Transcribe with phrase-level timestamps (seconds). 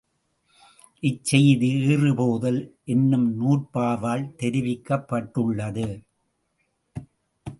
[1.03, 2.59] இச்செய்தி ஈறு போதல்
[2.85, 5.87] என்னும் நூற்பாவால் தெரிவிக்கப்பட்டுள்ளது.